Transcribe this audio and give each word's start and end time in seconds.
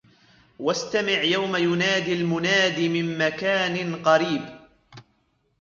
واستمع 0.59 1.21
يوم 1.23 1.55
يناد 1.55 2.07
المناد 2.09 2.79
من 2.79 3.17
مكان 3.17 4.03
قريب 4.03 4.41